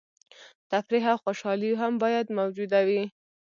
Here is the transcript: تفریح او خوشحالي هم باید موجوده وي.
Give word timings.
تفریح 0.71 1.05
او 1.11 1.17
خوشحالي 1.25 1.69
هم 1.81 1.93
باید 2.03 2.27
موجوده 2.37 2.79
وي. 2.87 3.01